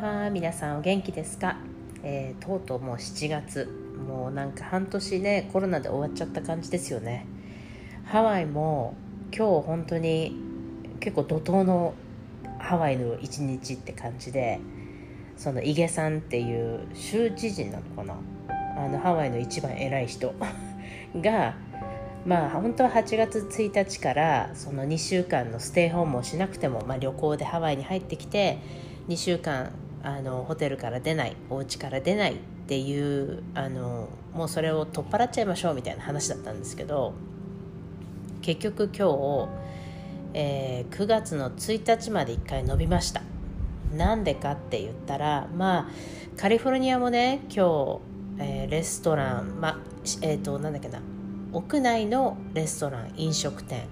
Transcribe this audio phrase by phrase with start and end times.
[0.00, 1.58] は皆さんお元気ですか、
[2.02, 3.68] えー、とうとうもう7月。
[4.08, 7.26] もうなんか半年ねコロナで終わっちゃった感じですよね。
[8.06, 8.94] ハワイも
[9.30, 10.34] 今日本当に
[11.00, 11.92] 結構怒涛の
[12.58, 14.58] ハワイの一日って感じで
[15.36, 18.14] そのイゲさんっていう州知事なのかな？
[18.82, 20.32] あのハワイの一番偉い人
[21.20, 21.56] が
[22.24, 28.56] まあ本当は8月1日からその2週間のステイホームをしなくても、まあ、旅行でハワイに入ってきて
[29.08, 37.14] 2週間あのホテルから出ないお家から出ないっていうあのもうそれを取っ払っちゃいましょうみたいな話だったんですけど
[38.42, 39.48] 結局今日、
[40.34, 43.22] えー、9月の1日まで1回伸びました。
[43.94, 45.88] なんでかって言ったらまあ
[46.36, 48.00] カリフォルニアもね今日、
[48.38, 49.78] えー、レストランまあ
[50.22, 51.00] えっ、ー、となんだっけな
[51.52, 53.86] 屋内のレストラン飲食店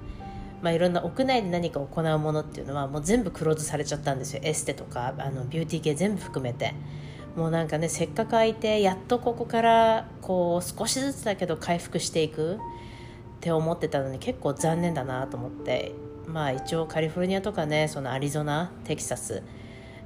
[0.62, 4.40] まあ、いろんな屋内で何か行うものっていうのはもう全部クローズされちゃったんですよ。
[4.42, 6.74] エステとかあのビューティー系全部含めて。
[7.36, 12.58] もうなんかねせっかく空いてやっとここからこう少しずつだけど回復していくっ
[13.40, 15.92] て思ってたのに結構残念だなと思って。
[16.28, 19.42] まあ一応カリフォルニアとかねそのアリゾナテキサス、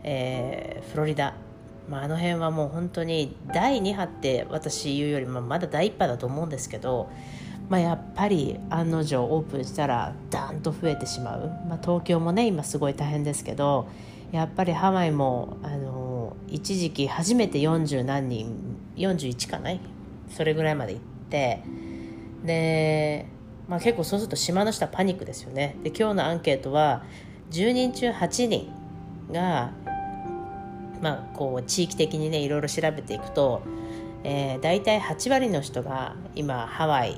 [0.04, 1.34] えー、フロリダ。
[1.88, 7.10] まあ、あの辺はもう本当に第2波って私言うよりもまだ第1波だと思うんですけど
[7.68, 13.88] まあ、やっぱり案の定オープンしたらダンと増えてしまう、まあ、東京もね今すごい大変ですけど
[14.30, 19.80] やっぱりハワイもあの一時期初めて40何人41かない
[20.30, 21.62] それぐらいまで行って
[22.44, 23.26] で、
[23.68, 25.76] まあ、結構そうすると島の下パニックですよね。
[25.82, 27.02] で今日のアンケートは
[27.50, 28.72] 10人中8人
[29.30, 29.72] が、
[31.00, 33.62] まあ、こう地域的にねいろいろ調べていくと、
[34.24, 37.16] えー、大体8割の人が今ハワイ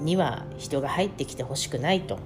[0.00, 2.18] には人が入ってきてほしくないと。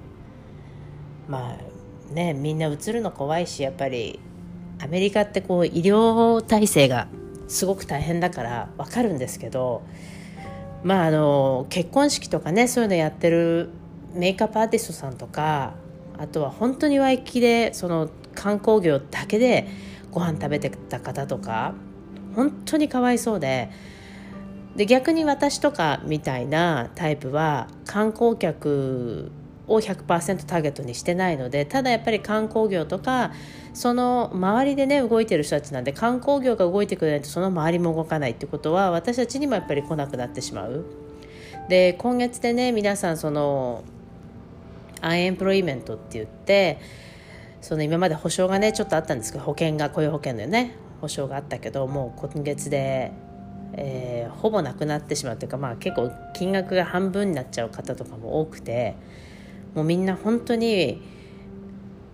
[1.27, 4.19] まあねみんな移るの怖いしやっぱり
[4.79, 7.07] アメリカってこう医療体制が
[7.47, 9.83] すごく大変だから分かるんですけど
[10.83, 13.69] まああの結婚式とかねそういうのやってる
[14.13, 15.73] メイクアップアーティストさんとか
[16.17, 19.67] あとは本当にワイキキでその観光業だけで
[20.11, 21.73] ご飯食べてた方とか
[22.35, 23.69] 本当にかわいそうで
[24.75, 29.31] で逆に私とかみたいなタイプは観光客
[29.67, 33.31] を100%ターゲットにしてないのでただやっぱり観光業とか
[33.73, 40.85] その周りでね動いてる人たちなんで観光業が動いてくれないとその周りも動かないってことは私たちにもやっぱり来なくなってしまう。
[41.69, 43.83] で今月でね皆さんその
[44.99, 46.79] アンエンプロイメントって言って
[47.61, 53.11] その今まで保証がねちょっとあったんですけど保険が雇用保険のね保証があったけどもう今月で
[53.73, 58.95] えー、ほぼなくなってしまうというか、まあ、結構金額が半分になっちゃう方とかも多くて
[59.75, 61.01] もうみんな本当に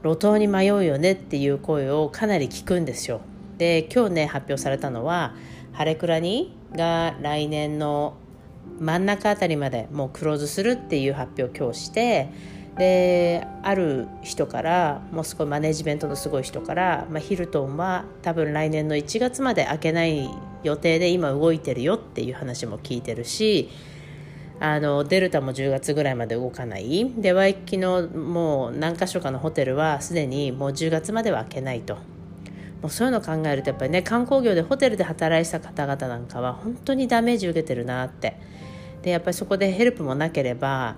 [0.03, 3.21] 路頭に迷うよねっていう声をかなり聞くんですよ。
[3.57, 5.33] で今日ね発表されたのは
[5.73, 8.15] ハレクラニが来年の
[8.79, 12.29] 真ん中あたりまでもうクローズするっていう発表を今日して
[12.77, 20.29] である人からもうすごいマネジメントのすごい人から、まあ、ヒルトンは多分来年の1月まで開けない
[20.63, 23.69] 予定で今動いてるよっていう話も聞いてるし
[24.59, 27.11] あのデルタも10月ぐらいまで動かない。
[27.17, 31.95] でワイキのもう何か所かのホテルはすでにもう10月までは開けないと。
[32.81, 38.35] もうそういうのを考えるとやっぱりね観光業でホテルで働いてた方々なんかは本当にダメージ受けてるなって。
[39.03, 40.95] でやっぱりそこでヘルプもなければ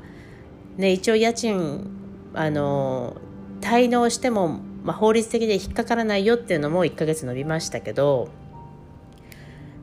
[0.80, 1.90] ね、一応家賃
[2.34, 3.18] あの
[3.60, 8.30] 滞納しても、まあ、法律的で引っかからないよっていうのも1ヶ月伸びましたけど、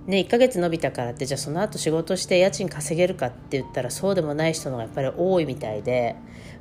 [0.06, 6.16] ね、1ヶ月伸びたからってじゃあその後仕事して家賃稼げるかって言ったらそうでもない人のがやっぱり多いみたいで、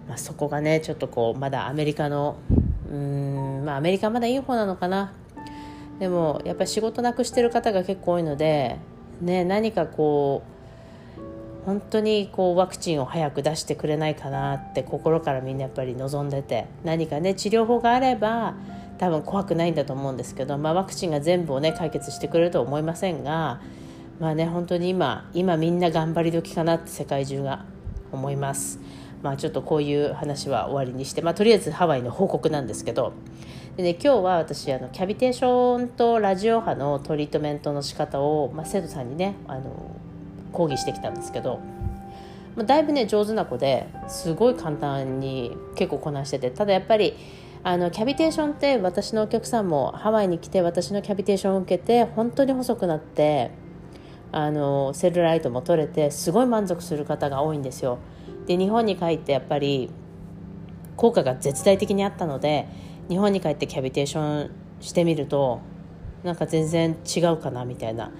[0.05, 2.35] まあ、そこがねちょっとこうまだアメリカの
[2.91, 5.13] うん、まあ、アメリカまだいい方なのかな。
[5.99, 8.79] でもやっぱり仕事なくしてる方が結構多いので、
[9.21, 10.54] ね、何かこう
[11.65, 18.53] 本当にこうワクチンを早く出してくれないかなって心からみんなやっぱり望んでて何かね治療法があれば
[18.99, 23.61] 多分怖くないんだと思うんですけど、まあ、ワクチンが全部をね解決してくれるとは思いませんが
[24.19, 27.65] まあね本当に今今みんな頑張り時かなって世界中が
[28.11, 28.79] 思います。
[29.23, 33.13] まあ、ちょっとこういう話は終わりにして、まあ、とりあえずハワイの報告なんですけど
[33.75, 39.95] で、ね、今日は私あのキャビテーションとラジオ波のトリートメントの仕方を、まあ、生徒さんにねあの
[40.55, 41.59] 講義してきたんですけど、
[42.55, 47.15] まあ、だいぶね上手な子ですごい簡単に結構こなしててただやっぱり
[47.63, 53.51] あのキャビテーションって私のお客さんもハワイに来て私のキャビテーションを受けて本当に細くなって
[54.31, 57.99] あのセルライトも取れてすごい満足する方が多いんですよ。
[58.45, 59.89] で日本に帰ってやっぱり
[60.95, 62.67] 効果が絶大的にあったので
[63.09, 64.51] 日本に帰ってキャビテーション
[64.81, 65.61] してみると
[66.23, 68.11] なんか全然違うかなみたいな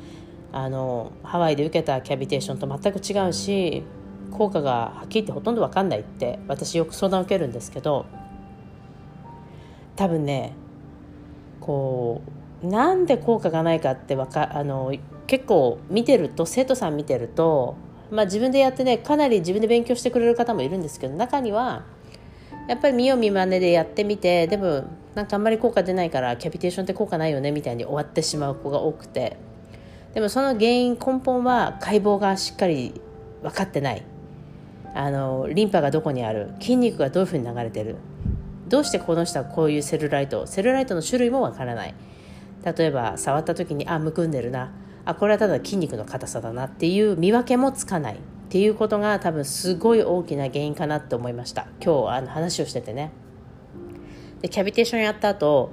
[0.56, 3.84] あのハワイで受けたキャビテーションと全く違うし
[4.32, 8.06] 効果がはっきり言ってほとんど分かんないって私よく相談を受けるんですけど
[9.98, 10.54] 多分ね
[11.60, 12.22] こ
[12.64, 14.94] うなんで効果がないかってわかあの
[15.28, 17.76] 結構見てると生徒さん見てると、
[18.10, 21.84] まあ、自分でやってねかなり自分で勉強してくれる方もいるんですけど中には
[22.70, 24.86] やっぱり見よう見まねでやってみてでも
[25.16, 29.36] なんかあんまり効果出ないからキャビテーションって効果ないよねみたいに終わってしまう子が多くて。
[30.16, 33.00] でもその原因根本は解剖がしっかり
[33.44, 34.04] 分かってない。
[34.96, 36.54] あのリンパがどこにある？
[36.62, 37.98] 筋肉がどういうふうに流れてる？
[38.70, 40.48] どうしてこの人はこういうセルライト？
[40.48, 41.94] セルライトの種類もわからない。
[42.64, 44.72] 例えば触った時にあむくんでるな。
[45.04, 46.68] あこれはただ筋肉の硬さだな。
[46.68, 48.16] っていう見分けもつかない。
[48.16, 48.18] っ
[48.48, 51.68] ていうことが多分すごい大きな原因かなって思いました。
[51.84, 53.12] 今日あの話をしててね。
[54.42, 55.72] でキャビテーションやった後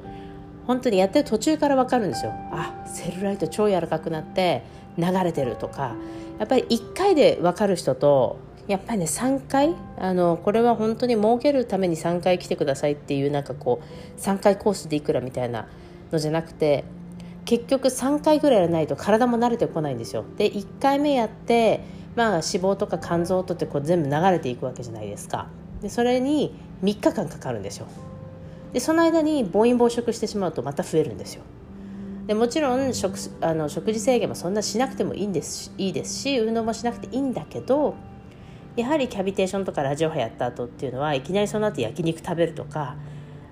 [0.67, 2.33] 本当にやってる途中から分かるんですよ。
[2.53, 4.63] あセルライト超柔らかくなって
[4.97, 5.95] 流れてるとか。
[6.39, 15.69] やっぱり1回で分かる人とやっぱりね3回あのこれは本当に儲けるために3回来てくださいっていうなんかこう3回コースでいくらみたいな
[16.11, 16.85] のじゃなくて
[17.45, 20.25] 結局3回ぐらいやらないと体も慣れてこないんですよ。
[20.37, 21.81] で1回目やって
[22.15, 25.49] まあ脂肪とか肝臓とってこう全部流れていくわけじゃないですか。
[25.81, 27.87] でそれに3日間かかるんですよ。
[28.73, 31.43] でその間に暴飲暴食してしまうとまた増えるんですよ。
[32.27, 37.97] でもちろん食あの食事制限もそんなしなくてもいいんですいいですし運動もしなくていいんだけど
[38.77, 42.97] やはりキャビテーションとかラジオ波やった後っていうのはいきなりその後焼肉食べるとか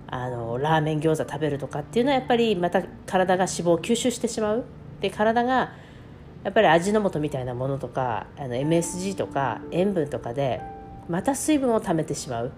[0.07, 4.65] あのラーメン餃子食べるとかっていうのはやっぱりまた体が脂肪を吸収してしまう。
[5.01, 5.73] で体が
[6.43, 10.61] やっぱり味の素みたいなものとかあの MSG とか塩分とかで
[11.09, 12.53] また水分を溜めてしまう。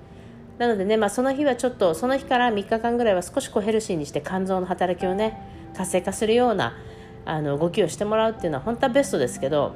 [0.59, 6.77] なのでね、まあ、その日はちょっとその日から3日間ぐらいは少しこうヘルシーにして肝臓の働きをね活性化するような
[7.25, 9.75] あの動きをしてもらうっていうのは本当はベストですけど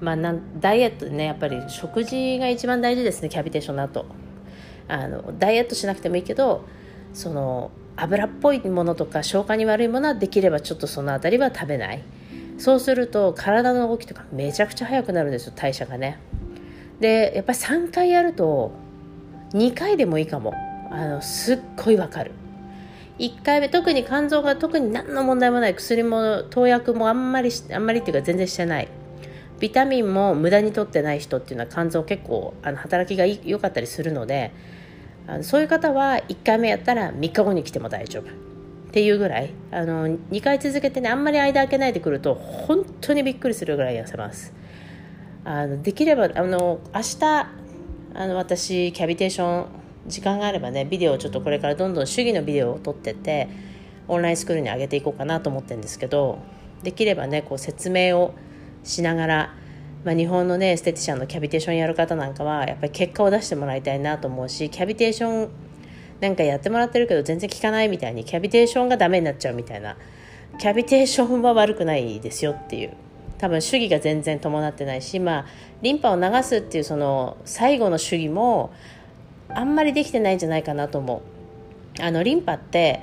[0.00, 4.06] まあ、なんダイエットでねやっぱり食事が一番大事ですねキャビテーションの後。
[4.88, 6.64] あのダイエットしなくてもいいけど
[7.12, 12.02] その油っぽいものとか消化に悪いものはできればちょっとその辺りは食べない。
[12.58, 16.18] そうすると体の動きとかめちゃくちゃ速くなるんですよ代謝がね。
[17.00, 18.72] でやっぱり3回やると
[19.56, 20.52] 2回でもいいかも。
[20.90, 22.32] あのすっごいわかる。
[23.18, 28.88] 1回目特に肝臓が特に何の問題もない薬も投薬もあんまりあんまりっていうか全然してない。
[29.58, 34.52] ビタミンも無駄に取ってない人っていうのは肝臓結構あの働きが良かったりするので
[35.26, 38.24] あのそういう方は1回目やったら3日後に来ても大丈夫。
[38.24, 39.52] っていうぐらい。
[39.70, 44.52] あの2回続けてねあんまり間空けないでくると本当にびっくりするぐらい痩せます。
[45.44, 47.65] あのできればあの明日
[48.18, 49.66] あの私キャビテーション
[50.06, 53.48] 時間があればねビデオをちょっとこれからどんどん主義のビデオを撮ってって
[54.08, 56.38] オンラインスクールに上げていこうかなと思ってるんですけど
[56.82, 58.34] できればねこう説明を
[58.84, 59.54] しながら、
[60.02, 65.50] まあ、日本のねエステティシャンのキャビテーションやる方なんかはやっぱり結果を出してもらいたいなと思うしキャビテーション
[66.20, 69.98] なんかやってもらってるけど全然効かないみたいにキャビテーションがダメになっちゃうみたいな
[70.58, 73.05] キャビテーションは悪くないですよっていう。
[73.38, 75.46] 多分主義が全然伴ってないし、まあ、
[75.82, 78.72] リンパを流すっていうその最後の主義も
[79.48, 81.22] あんまりできてないんじゃないかなと思
[81.98, 82.02] う。
[82.02, 83.00] あのリンパって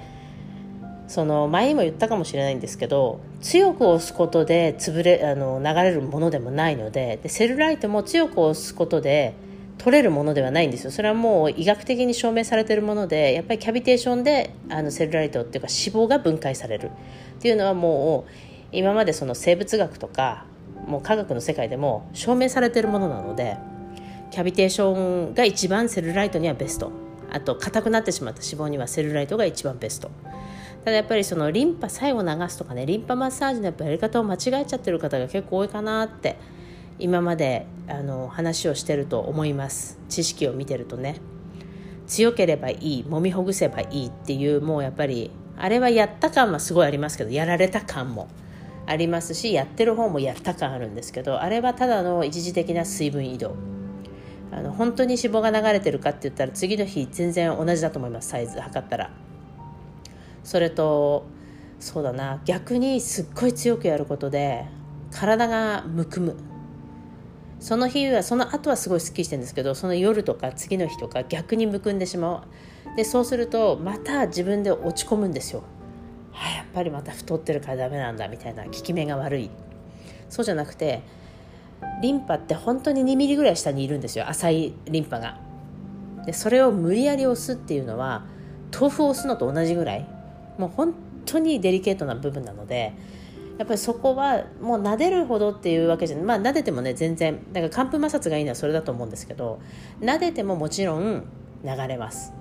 [1.07, 9.33] その前にも言ったかもしれないんですけど強く押すことで潰れあの流れるものでもないのででセルライトも強く押すことで
[9.77, 10.91] 取れるものではないんですよ。
[10.91, 16.91] それはもう医学的に証明されているものでやっぱりキャビテーションであのセルライトっていうか脂肪が分解される。
[17.37, 20.45] っていうのはもう今までその生物学とか
[20.87, 23.57] もう科学の世界でも証明されてるものなので
[24.31, 26.91] キャビテーションが一番セルライトにはベスト。
[27.31, 30.11] あと硬くなってしまった脂肪にはセルライトが一番ベスト。
[30.83, 36.37] ただやっぱりそのリンパ最後流すとかねリンパマッサージのやっぱやり方を間違えちゃってる方が結構多いかなって
[36.99, 39.99] 今まであの話をしてると思います。
[40.09, 41.21] 知識を見てるとね。
[42.07, 48.27] 強ければいい揉みほぐせばいいっていうもうやっぱりあれはやった感はすごいありますけどやられた感も。
[48.85, 53.55] ありますしやってる方もやった感あるんですけどあれはただの一時的な水分移動。
[54.51, 59.09] あの本当に脂肪が流れてるかって言ったら次の日全然同じだと思いますサイズ測ったら。
[60.43, 61.25] それと
[61.79, 64.65] そうだな逆にすっごい強くやることで
[65.11, 66.35] 体がむくむ。
[67.59, 72.45] その日はその後はすごいすっきりしてるんですけどその夜とか次の日とか逆にむくんでしま
[72.93, 72.95] う。
[72.97, 75.63] でそうするとまた自分で落ち込むんですよ、
[76.73, 79.49] ぱりまた太ってるからダメなんだみたいな効き目が悪い。
[80.29, 81.01] そうじゃなくて
[82.01, 84.27] リンパって本当に2ミリぐらい下にいるんですよ。
[84.27, 85.39] 浅いリンパが。
[86.25, 88.25] でそれを無理やり押すっていうのは
[88.73, 90.07] 豆腐を押すのと同じぐらい。
[90.57, 90.93] もう本
[91.25, 92.93] 当にデリケートな部分なので
[93.57, 99.59] やっぱりそこはもう撫でるほどっていうわけじゃまあ撫でてもね全然だから寒風摩擦がいいのはそれだと思うんですけど
[100.01, 101.23] 撫でてももちろん
[101.63, 102.33] 流れます。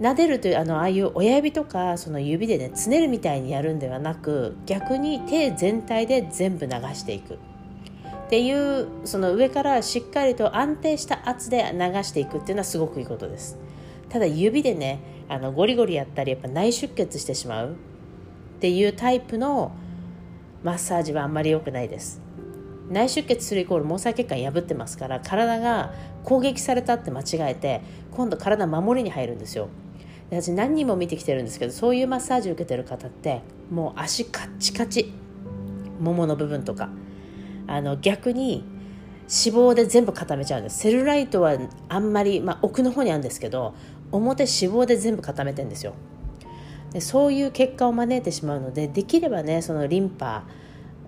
[0.00, 7.34] 撫でるというあのああいう親指とかその指でねつねるみたいにやるんではなく逆に手全体で全部流していく。
[7.34, 13.58] っていうその上からしっかりと安定した圧で流していくっていうのはすごくいいことです。
[14.08, 17.72] ただ指でねあのゴリゴリやったりやっぱ内出血してしまう。
[17.72, 17.74] っ
[18.60, 19.72] ていうタイプの
[20.62, 22.20] マッサージはあんまり良くないです。
[22.90, 29.68] 内出血するイコール毛細血管破ってますから体が攻撃されたって間違えて今度体守りに入るんですよ。
[30.30, 35.12] 私何人も見てきてるんですけどそういうマッサージ受けてる方ってもう足カッチカチ。
[36.00, 36.88] ももの部分とか。
[37.66, 38.64] あの逆に
[39.22, 40.78] 脂肪で全部固めちゃうんです。
[40.78, 41.56] セルライトは
[41.88, 43.74] あんまり、まあ、奥の方にあるんですけど
[44.12, 45.94] 表脂肪で全部固めてんですよ。
[46.92, 50.44] でそういう結果を招いてしまうのでできればねそのリンパ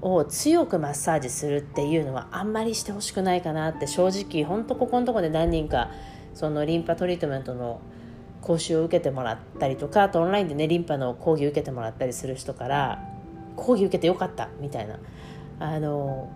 [0.00, 5.90] を強くマッサージするっていうのはあんまりしてほしくないかなって正直ほんとここのとこで何人か
[6.35, 7.80] そのリンパトリートメントの
[8.47, 13.03] 講習を受けてもらったりとかあとオンラインでねリンパの講義受けてもらったりする人から
[13.57, 15.00] 講義受けてよかったみたいな。
[15.59, 16.31] あの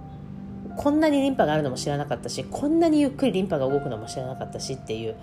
[0.77, 5.15] こんなにリンパがあるのも知らなかったしこんなにゆっくりリンパが動くのも知らなかったしっていう。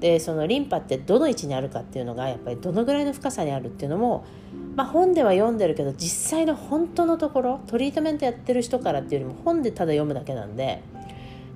[0.00, 4.24] でそのリンパってどの位置にあるかっていうのがやっぱりどのぐらいの深さにあるっていうのも、
[4.76, 10.84] まあ、本では読んでるけど実際の本当のところトリートメントやってる人からっていうよりも本でただ読むだけなんで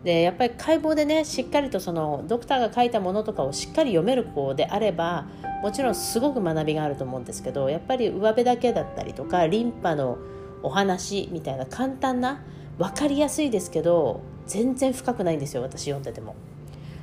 [0.05, 5.27] でやっぱり解剖でねしっかりとそのドクターが書いたものとかをしっかり読める子であれば
[5.63, 10.19] もちろんすごく学びがあると思うんですけどやっぱり上辺だけだったりとかリンパの
[10.63, 12.43] お話みたいな簡単な
[12.79, 16.35] 分かりやすいですけど全然深くないんですよ私読んでても。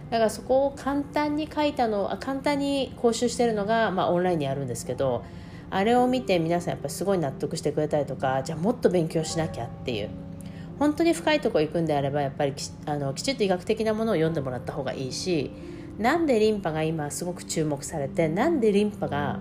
[0.09, 5.23] だからそこを簡単に書いたの簡単に講習してるのが、まあ、オンラインにあるんですけど
[5.69, 10.09] あれを見て皆さんやっぱりすごい納得してくれたりとかじゃあもっと勉強しなきゃっていう
[10.79, 15.51] 本当に深いとこ行くんであればやっぱりきあのきちっと医学的なものを読んでもらった方がいいし
[15.97, 19.39] なんでリンパが今すごく注目されてなんでリンパが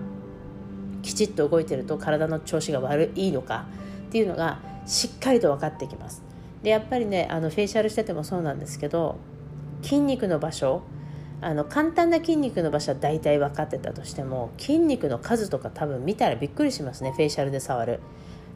[1.01, 3.65] きちっと動いてると体の調子が悪いのか
[4.09, 6.21] っていうのがしっかりと分かってきます。
[6.61, 9.17] でやっぱりねあのフェイシャルしててもそうなんですけど
[9.81, 10.81] 筋肉の場所
[11.39, 18.01] あの簡単な筋肉の場所は大体分かってたとしても筋肉の数とか多分見たらびっくりしますねフェイシャルで触る。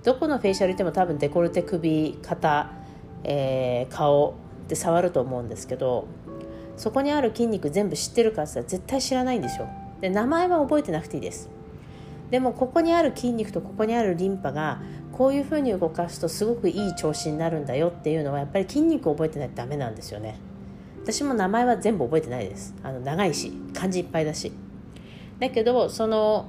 [0.04, 2.72] どこのフェイシャル行っても多分デコルテ首肩、
[3.24, 4.36] えー、顔
[4.68, 6.08] で触ると思うんですけど
[6.76, 9.70] そこにある筋肉全部知ってるかって言ったら絶対知らないんですよ。
[10.02, 11.50] で名前は覚えてなくていいです。
[12.30, 14.82] でもここにある筋肉とここにあるリンパが
[15.12, 20.40] こういうふうに動かすとすごくいい調子になるんだよっていうのはやっぱり筋肉を覚えてないとダメなんですよね。
[21.04, 22.74] 私も名前は全部覚えてないです。
[22.82, 24.52] あの長いし漢字いっぱいだし。
[25.40, 26.48] だけどその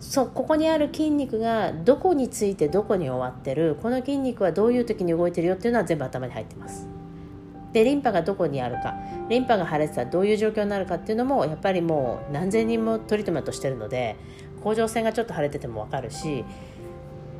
[0.00, 6.86] そここにある筋肉がどこについてどこに終わってるこの筋肉はどういう時に動いてるよっていうのは全部頭に入ってます。
[7.72, 8.94] でリンパがどこにあるか
[9.28, 14.16] リンパが腫れてたらどういう状況になるかっていうのもやっぱりもう何千人もトリートメントしてるので
[14.62, 16.44] 甲状腺がちょっと腫れてても分かるし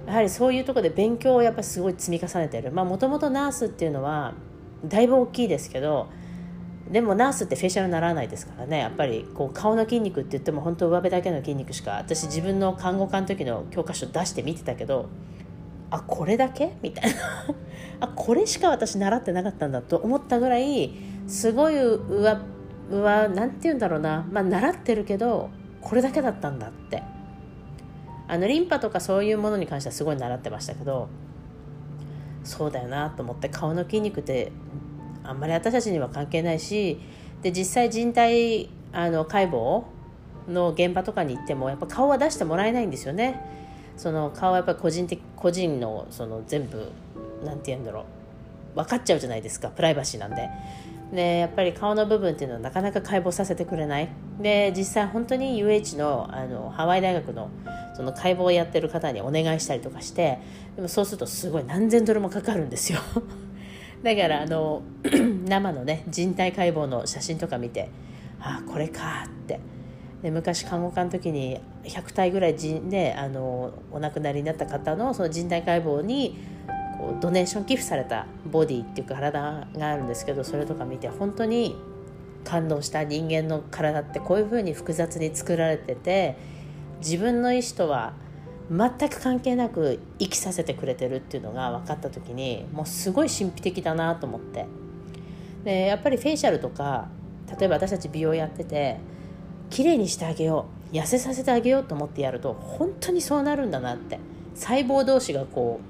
[0.06, 2.70] やはりそういうところで勉強をやっぱりすごい積み重ねてる。
[2.70, 4.34] まあもともとナースっていうのは
[4.84, 6.08] だいぶ大きいですけど
[6.90, 8.78] でもナースってフェイシャルならないですからね。
[8.78, 15.08] やっぱりこう顔の筋肉って言っても本当上辺だけの筋肉しか私自分の看護科の時の教科書出して見てたけど
[15.90, 16.76] あこれだけ？
[16.82, 17.18] みたいな。
[18.06, 20.92] あこれしか私習ってなかったんだと思ったぐらい
[21.26, 22.38] すごい上
[22.90, 24.26] 上なんて言うんだろうな。
[24.30, 25.50] まあ習ってるけど
[25.80, 27.02] これだけだったんだって。
[28.28, 31.08] あのリンパとかそういうものに関してはすごい習ってましたけど
[32.42, 34.50] そうだよなと思って顔の筋肉って
[35.28, 36.98] あんまり私たちには関係ないし
[37.42, 39.84] で実際人体あの解剖
[40.48, 43.40] の現場とかに行ってもやっぱ顔は出してもらえないんですよね。
[43.96, 46.90] その顔はやっぱり個人的個人のその全部
[47.44, 48.04] なんて言うんだろう。
[48.76, 50.48] 分かっちゃうじゃないですかプライバシーなんで。
[51.12, 54.08] でやっぱり顔の部分っていうのはなかなか解剖させてくれない。
[54.40, 57.48] で実際本当に UH のあのハワイ大学の
[57.96, 60.38] その解剖をやってる方にお願いしたりとかして
[60.74, 62.98] でもそうするとすごい何千ドルもかかるんですよ。
[64.06, 64.82] だからあの
[65.48, 67.90] 生のね人体解剖の写真とか見て
[68.38, 69.58] ああこれかって。
[70.22, 76.38] で昔看護科の時に100体ぐらい人であのお亡くなりになった方のその人体解剖に
[76.98, 81.76] こうドネーション寄付されたボディっていうか体があるんですけどそれとか見て本当に
[82.44, 86.36] 感動した人間の体ってこういうふうに複雑に作られてて
[87.00, 88.14] 自分の意思とは
[88.70, 94.66] 全く関係なく生きさせてくれてるっていうのが分かった時にもうすごい神秘的だなと思って。
[95.64, 97.08] でやっぱりフェイシャルとか
[97.58, 98.98] 例えば私たち美容やってて
[99.68, 104.18] 綺麗にしてあげよう痩せさせてあげようと思ってやると本当にそうなるんだなって。
[104.56, 105.80] 細胞同士がこ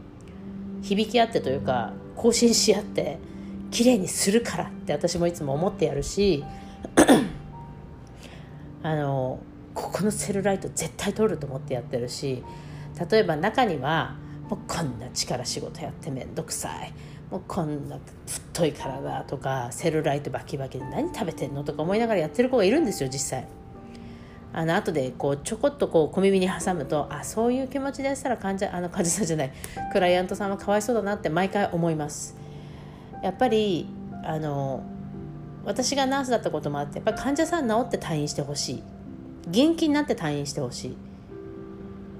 [0.83, 3.19] う響き合ってというか更新し合って
[3.71, 6.45] 綺麗にするからって私もいつも思ってやるし
[8.83, 9.41] あの
[9.75, 12.43] ここのセルライト絶対取ると思ってやってるし
[13.11, 14.17] 例えば中には
[14.49, 16.93] もうこんな力仕事やってめんどくさい。
[17.31, 23.49] もうこんな太い体とかセルライトバキバキで何食べてんのとか思いながらやってる子がいるんですよ実際。
[24.53, 29.53] あの後でこうちょこっとこう小耳に挟むとあそういう気持ちでしたら患者あの患者さんじゃない。
[29.93, 32.37] クライアントさんはかわいそうだなって毎回思います。
[33.23, 33.89] やっぱり
[34.25, 34.83] あの
[35.65, 38.83] 私がナースだったこともあってやっぱ患者さん治って退院してほしい。
[39.49, 40.97] 元気になって退院してほしい。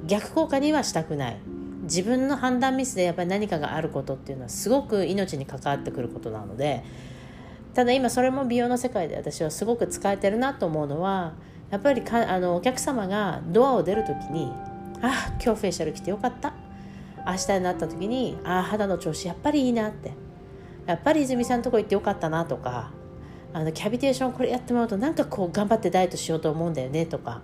[0.07, 1.57] 逆効果にはしたくない。
[1.87, 6.83] 自分の判断ミスでやっぱり何かがあることっていうのはすごく命に関わってくることなので
[7.75, 11.35] ただ今それも美容の世界で私はすごく使えてるなと思うのは
[11.71, 14.53] やっぱりかあのお客様がドアを出る時に
[15.01, 16.55] 「あ今日フェイシャル来てよかった」
[17.27, 20.13] 明日になった時に「あ肌の調子やっぱりいいな」って
[20.87, 22.91] 「やっぱり泉さんのとこ行ってよかったな」とか
[23.53, 27.43] 「あのキャビテーションこれやってもらうとなんかこう頑張ってダイエットしようと思うんだよね」とか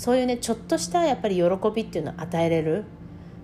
[0.00, 1.42] そういうねちょっとしたやっぱり喜
[1.74, 2.86] びっていうのを与えれる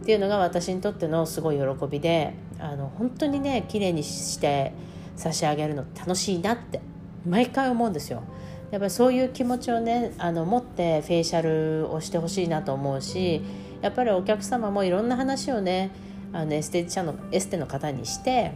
[0.00, 4.72] っていうのが私にとってのすごい喜びであの本当にね綺麗にして
[5.16, 6.80] 差し上げるの楽しいなって
[7.26, 8.22] 毎回思うんですよ。
[8.70, 13.42] やっぱりそういう気持ちをねあの持ってフェイシャルをしてほしいなと思うし
[13.82, 15.90] やっぱりお客様もいろんな話をね
[16.32, 18.52] あのエステティシャンのエステの方にして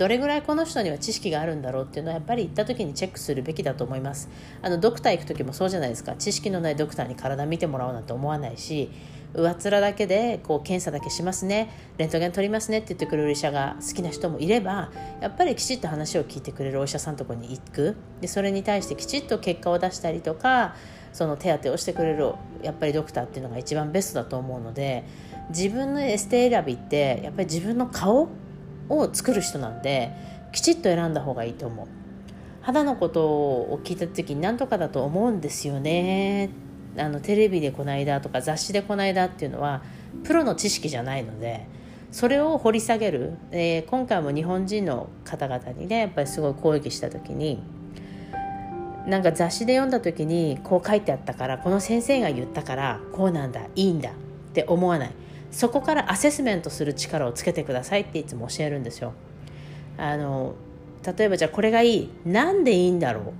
[0.00, 4.30] どれぐらいこの人には知識があるんだろうっていうのはやっぱり行った時にチェックするべきだと思います。
[4.62, 6.14] あのドクター行く時もそうじゃないですか。
[6.14, 8.90] 知識のないドクターに体見てもらおうなんて思わないし
[9.34, 11.68] 上っ面だけでこう検査だけしますね。
[11.98, 14.90] レントゲン取りますねって言ってくれる医者が好きな人もいれば
[15.20, 17.94] やっぱりきちっと話を聞いてくれるお医者さんとこに行く。
[18.22, 20.76] でそれに対してきちっと結果を出したりとか
[21.12, 22.32] その手当てをしてくれる
[22.62, 25.04] やっぱりドクターっていうのが一番ベストだと思うので
[25.50, 28.30] 自分のエステ選びってやっぱり自分の顔
[28.90, 30.12] を作る人なんで
[30.52, 31.86] きちっと選んだ方がいいと思う。
[32.62, 36.50] 肌のことを聞いた時に何とかだと思うんですよね。
[36.98, 39.82] あのテレビでこの間とか雑誌でこの間っていうのは
[40.24, 41.66] プロの知識じゃないので
[42.10, 47.62] それを掘り下げる、えー、今回も日本人の方々にねやっぱりすごい攻撃した時に
[49.06, 54.12] なんか雑誌で読んだ時にこう書いてあったからこの先生が言ったからこうなんだいいんだっ
[54.52, 55.12] て思わない。
[55.50, 59.12] そこからアセスメントする力をつけてくださいっていつも教えるんですよ。
[59.98, 60.54] あの
[61.16, 62.10] 例えばじゃあこれがいい。
[62.24, 63.32] なんでいいんだろ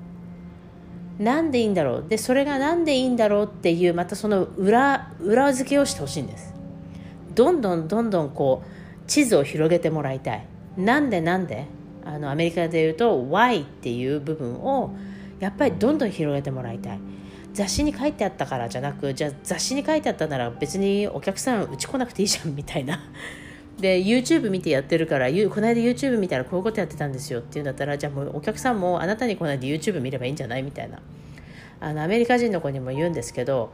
[1.18, 1.22] う？
[1.22, 2.04] なんでいいんだろう？
[2.08, 6.54] でそれがなんでいいんだろうっていうまたその裏裏付けをしてほしいんです。
[7.34, 10.46] どんどんどんどんこう地図を広げてもらいたい。
[10.76, 11.66] なんでなんで？
[12.04, 14.94] あのアメリカで言うと Y っていう部分を
[15.38, 16.98] やっぱりどんどん広げてもらいたい。
[17.52, 23.00] 雑誌に書いてあったからじゃなくじゃあ雑誌に書いてあったなら別にお客さんうち来なくていいじゃんみたいな。
[23.80, 31.00] で YouTube 見てやってるからこの間 YouTube 見たらこういうことやってたんですよっていうんだったらじゃあもうお客さんもあなたにこの間 YouTube 見ればいいんじゃないみたいな。
[31.80, 33.72] あのアメリカ人の子にも言うんですけど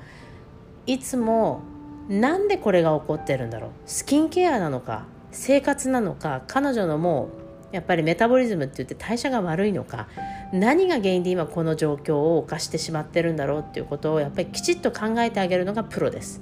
[0.86, 1.62] いつも
[2.08, 3.70] なんでこれが起こってるんだろう？
[3.84, 10.08] スキンケアなのか生活なのか彼女のもうやっぱりメタボリズムって言って代謝が悪いのか
[10.52, 16.40] 何が原因で今この状況を犯してしまってるんだろうっていうことをやっぱりきちっと考えてあげるのがプロです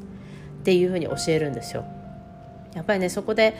[0.60, 1.84] っていうふうに教えるんですよ。
[2.74, 3.54] やっぱりねそこで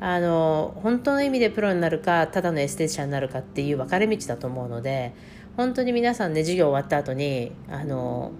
[0.00, 5.14] あの本当の意味でプロになるかただのエステティシャンになるかっていう分かれ道だと思うので
[5.56, 8.32] 本当に皆さんね授業終わった後にあの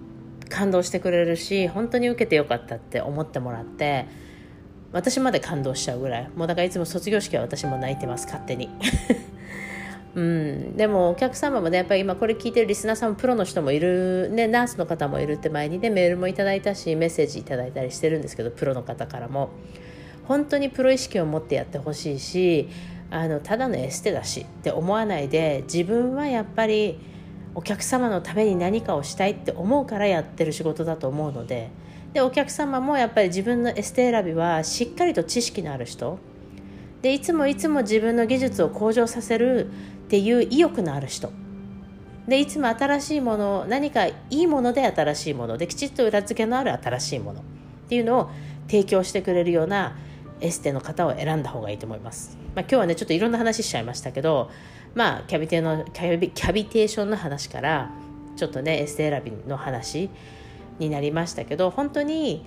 [0.49, 4.05] 感動してくれるし本当に受けてよかったって思ってもらって
[4.91, 6.29] 私まで感動しちゃうぐらい。
[6.35, 8.69] もうだからいつも卒業式は私も泣いてます勝手に。
[10.15, 19.49] うん、でもお客様もねやっぱり今これ聞いてるリスナーさんもプロの人もいる、ね、ナースの方もいるって前にねメールもいただいたしメッセージいただいたりしてるんですけどプロの方からも。
[20.27, 22.67] 本当にプロ意識を持ってやってほしいし
[23.11, 26.97] あのただのエステだしって思わないで自分はやっぱり
[27.53, 31.69] お客様のために何かをしたいって思うからやってる仕事だと思うので
[32.15, 36.17] でお客様もやっぱり自分のエステ選びはしっかりと知識のある人。
[37.01, 39.69] でいつもいつも自分の技術を向上させるっ
[40.07, 41.33] ていう意欲のある人。
[42.25, 45.57] でいつも新しいもの何かいいもので新しいもの。
[45.57, 47.41] できちっと裏付けのある新しいもの。
[47.41, 47.43] っ
[47.89, 48.29] ていうのを
[48.67, 49.97] 提供してくれるような
[50.39, 52.37] エステの方を選んだ方がいいと思います。
[52.55, 54.49] まあ、今日はねちょっといろんな話しちゃいましたけど、
[54.93, 57.91] まあ、キャビテのキャビキャビテーションの話から
[58.37, 60.09] ちょっとねエステ選びの話
[60.79, 62.45] になりましたけど本当に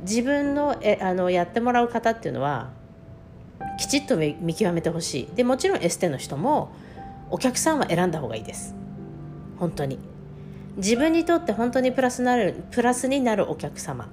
[0.00, 2.70] 自分のえあのやってもらう方っていうのは
[3.78, 5.36] きちっと見極めてほしい。
[5.36, 6.72] でもちろんエステの人も
[7.30, 8.74] お客さんは選んだ方がいいです。
[9.58, 9.98] 本当に。
[10.76, 14.08] 自分にとって本当にプラスなるプラスになるお客様。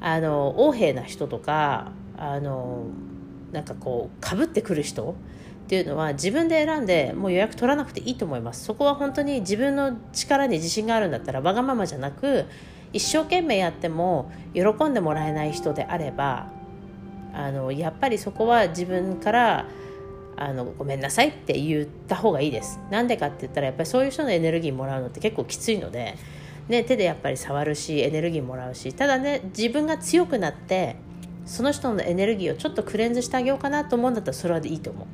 [0.00, 2.84] あの横柄な人とかあの
[3.52, 5.16] なんかこうかぶってくる人
[5.64, 8.64] っていうのは自分で選んでもう予約取らなくていいと思います。
[8.64, 12.44] そこは本当に自分の力に自信があるんだったらわがままじゃなく
[12.92, 16.48] 一生懸命やっても喜んでもらえない人であれば
[17.34, 19.66] あのやっぱりそこは自分から
[20.36, 22.78] あのごめんなさいって言った方がいいです。
[22.90, 26.14] なんでかって言ったらやっぱりそういう人のエネルギーもらうのって結構きついので、
[26.68, 30.96] ね、手でやっぱり触るしエネルギーもらうしただね自分が強くなって
[31.44, 35.06] その人のエネルギーをちょっとクレンズしてあげようかなと思うんだったらそれはいいと思う。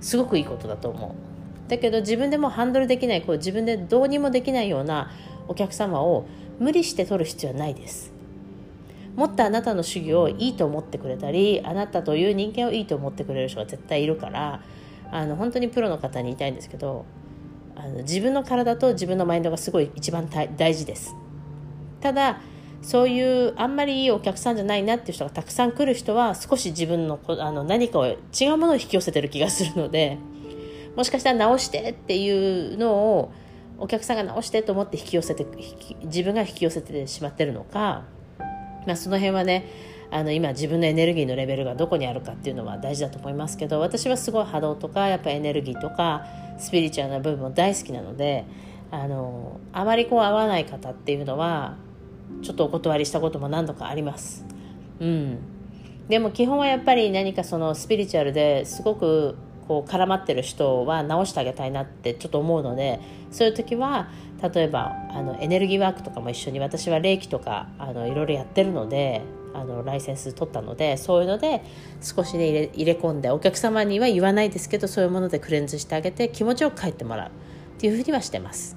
[0.00, 1.70] すごくいいことだと思う。
[1.70, 5.10] だけど自分でもハンドルできないこう自分でどうにもできないような
[5.48, 6.26] お客様を
[6.58, 8.12] 無理して取る必要はないです。
[9.16, 14.62] もっとあなたの主義をいいと思ってくれたりあなたという人間をいいと思ってくれる人が絶対いるから
[15.10, 17.04] あの本当にプロの方に言いたいんですけど
[17.74, 21.16] あの自分の体と自分のマインドがすごい一番大事です。
[22.00, 22.40] ただ
[22.80, 28.14] そういうあんまりいいお客さんじゃないなっていう人がたくさん来る人は少し自分のあの何かを違
[28.52, 30.16] うものを引き寄せてる気がするので
[30.94, 33.32] もしかしたら直してっていうのを
[33.78, 35.46] お客さんが直してと思って引き寄せて
[36.04, 38.04] 自分が引き寄せてしまってるのか
[38.88, 39.68] まあ、その辺はね
[40.10, 46.24] あの今自分のエネルギーのレベルがどこにあるかっていうのは大事だと思いますけど私はすごい波動とかやっぱエネルギーとか
[46.58, 48.46] スピリチュアルな部分も大好きなので
[48.90, 51.76] あのあまりこう合わない方っていうのは
[52.42, 54.44] ちょっとお断りしたことも何度かあります。
[55.00, 55.38] うん、
[56.08, 59.36] でも基本はやっぱり何かそのスピリチュアルですごく
[59.68, 63.00] こう絡まってる人は直してあげたいなってちょっと思うので
[63.30, 64.08] そういう時は
[64.42, 69.20] 例えばあのエネルギーワークとかも一緒に私は霊気とかあのいろいろやってるので
[69.54, 71.62] あのライセンス取ったのでそういうので
[72.00, 77.30] 少しね入れ入れ込んでお客様には言わないですけどそういうものでクレンズしてあげて気持ちよく帰ってもらうっ
[77.78, 78.76] ていうふうにはしてます。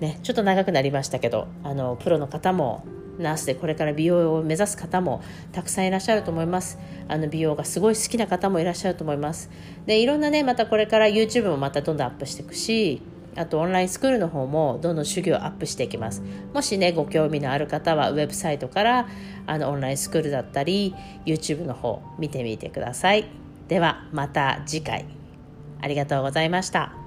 [0.00, 2.84] ね、ちょっと長くなりましたけどあのプロの方も
[3.18, 6.78] ナースでこれから美容を目指す方もたくさんいらっしゃると思います。
[7.08, 9.50] あの美容がすごい好きな方もいらっしゃると思います。
[9.86, 13.02] でいろんなねまたこれから YouTube もまたどんどんアップしていくし
[13.36, 16.22] あとオンラインスクールの方もどんどん主義をアップしていきます。
[16.52, 19.08] もしねご興味のある方はウェブサイトから
[19.46, 20.94] あのオンラインスクールだったり
[21.26, 23.26] YouTube の方見てみてください。
[23.68, 25.06] ではまた次回。
[25.80, 26.99] ありがとうございました。